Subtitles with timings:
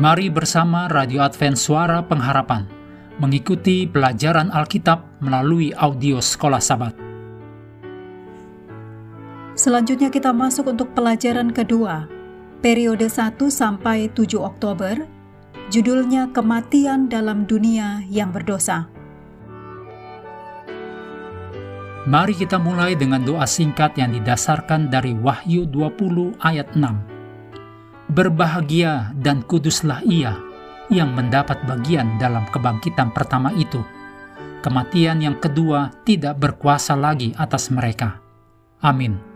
[0.00, 2.64] Mari bersama Radio Advent Suara Pengharapan
[3.20, 6.96] mengikuti pelajaran Alkitab melalui audio Sekolah Sabat.
[9.60, 12.08] Selanjutnya kita masuk untuk pelajaran kedua,
[12.64, 15.04] periode 1 sampai 7 Oktober,
[15.68, 18.88] judulnya Kematian dalam Dunia yang Berdosa.
[22.08, 27.09] Mari kita mulai dengan doa singkat yang didasarkan dari Wahyu 20 ayat 6.
[28.10, 30.34] Berbahagia dan kuduslah ia
[30.90, 33.78] yang mendapat bagian dalam kebangkitan pertama itu.
[34.66, 38.18] Kematian yang kedua tidak berkuasa lagi atas mereka.
[38.82, 39.29] Amin.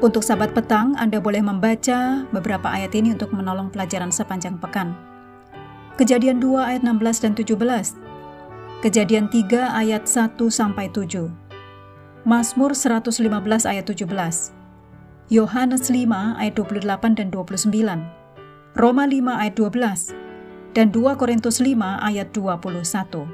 [0.00, 4.96] Untuk sahabat petang, Anda boleh membaca beberapa ayat ini untuk menolong pelajaran sepanjang pekan.
[6.00, 8.00] Kejadian 2 ayat 16 dan 17.
[8.80, 11.28] Kejadian 3 ayat 1 sampai 7.
[12.24, 13.12] Mazmur 115
[13.68, 14.56] ayat 17.
[15.28, 17.68] Yohanes 5 ayat 28 dan 29.
[18.80, 20.16] Roma 5 ayat 12
[20.72, 23.28] dan 2 Korintus 5 ayat 21.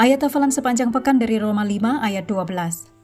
[0.00, 2.99] Ayat hafalan sepanjang pekan dari Roma 5 ayat 12.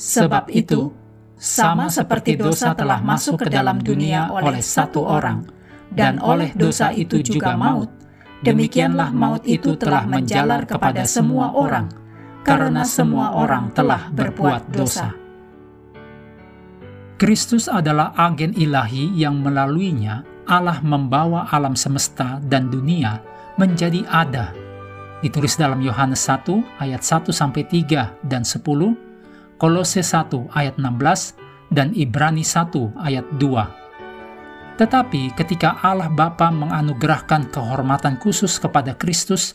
[0.00, 0.88] Sebab itu,
[1.36, 5.44] sama seperti dosa telah masuk ke dalam dunia oleh satu orang,
[5.92, 7.92] dan oleh dosa itu juga maut,
[8.40, 11.92] demikianlah maut itu telah menjalar kepada semua orang,
[12.48, 15.12] karena semua orang telah berbuat dosa.
[17.20, 23.20] Kristus adalah agen ilahi yang melaluinya Allah membawa alam semesta dan dunia
[23.60, 24.56] menjadi ada.
[25.20, 29.09] Ditulis dalam Yohanes 1 ayat 1 sampai 3 dan 10
[29.60, 31.36] Kolose 1 ayat 16
[31.68, 34.80] dan Ibrani 1 ayat 2.
[34.80, 39.52] Tetapi ketika Allah Bapa menganugerahkan kehormatan khusus kepada Kristus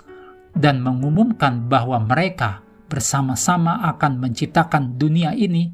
[0.54, 5.74] dan mengumumkan bahwa mereka bersama-sama akan menciptakan dunia ini,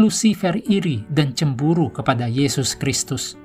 [0.00, 3.36] Lucifer iri dan cemburu kepada Yesus Kristus.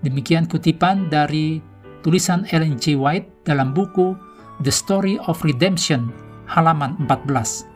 [0.00, 1.60] Demikian kutipan dari
[2.00, 2.96] tulisan Ellen G.
[2.96, 4.16] White dalam buku
[4.64, 6.08] The Story of Redemption
[6.48, 7.71] halaman 14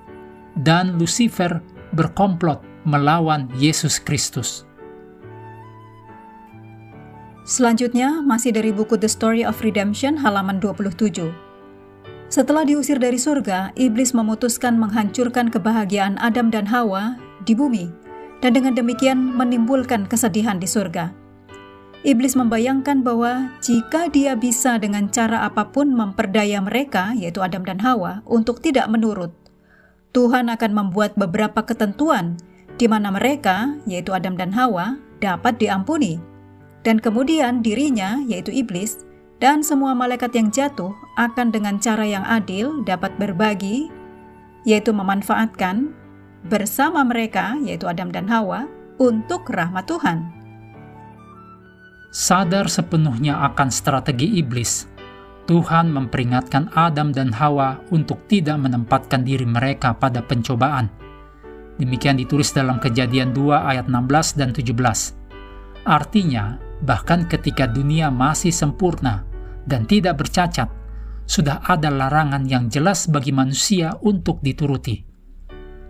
[0.61, 1.61] dan Lucifer
[1.93, 4.65] berkomplot melawan Yesus Kristus.
[7.47, 11.31] Selanjutnya, masih dari buku The Story of Redemption halaman 27.
[12.27, 17.15] Setelah diusir dari surga, iblis memutuskan menghancurkan kebahagiaan Adam dan Hawa
[17.47, 17.87] di bumi,
[18.43, 21.15] dan dengan demikian menimbulkan kesedihan di surga.
[22.03, 27.79] Iblis membayangkan bahwa jika dia bisa dengan cara apa pun memperdaya mereka, yaitu Adam dan
[27.79, 29.31] Hawa, untuk tidak menurut,
[30.17, 32.41] Tuhan akan membuat beberapa ketentuan
[32.81, 36.17] di mana mereka, yaitu Adam dan Hawa, dapat diampuni.
[36.81, 39.05] Dan kemudian dirinya, yaitu iblis,
[39.45, 43.93] dan semua malaikat yang jatuh akan dengan cara yang adil dapat berbagi,
[44.65, 45.93] yaitu memanfaatkan
[46.49, 48.65] bersama mereka, yaitu Adam dan Hawa,
[48.97, 50.33] untuk rahmat Tuhan.
[52.09, 54.89] Sadar sepenuhnya akan strategi iblis,
[55.47, 60.91] Tuhan memperingatkan Adam dan Hawa untuk tidak menempatkan diri mereka pada pencobaan.
[61.79, 65.15] Demikian ditulis dalam Kejadian 2 ayat 16 dan 17.
[65.87, 69.23] Artinya, bahkan ketika dunia masih sempurna
[69.71, 70.67] dan tidak bercacat,
[71.31, 75.07] sudah ada larangan yang jelas bagi manusia untuk dituruti.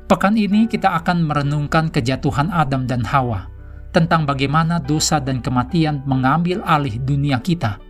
[0.04, 3.48] Pekan ini kita akan merenungkan kejatuhan Adam dan Hawa,
[3.88, 7.80] tentang bagaimana dosa dan kematian mengambil alih dunia kita–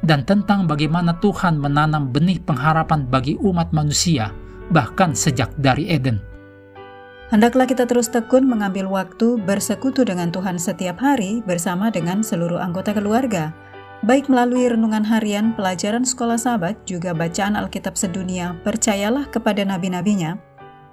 [0.00, 4.32] dan tentang bagaimana Tuhan menanam benih pengharapan bagi umat manusia,
[4.72, 6.20] bahkan sejak dari Eden.
[7.30, 12.90] Hendaklah kita terus tekun mengambil waktu bersekutu dengan Tuhan setiap hari bersama dengan seluruh anggota
[12.90, 13.54] keluarga,
[14.02, 20.42] baik melalui renungan harian, pelajaran sekolah sahabat, juga bacaan Alkitab sedunia, percayalah kepada nabi-nabinya,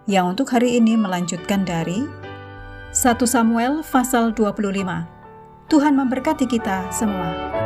[0.05, 2.05] yang untuk hari ini melanjutkan dari
[2.93, 5.09] 1 Samuel pasal 25.
[5.67, 7.56] Tuhan memberkati kita semua.